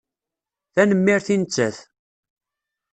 Tanemmirt 0.73 1.27
i 1.33 1.35
nettat. 1.41 1.77